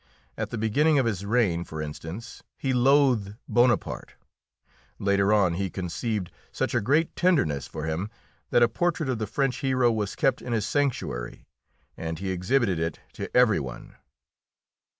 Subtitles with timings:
[0.35, 4.15] At the beginning of his reign, for instance, he loathed Bonaparte.
[4.97, 8.09] Later on he conceived such a great tenderness for him
[8.49, 11.45] that a portrait of the French hero was kept in his sanctuary
[11.95, 13.95] and he exhibited it to every one.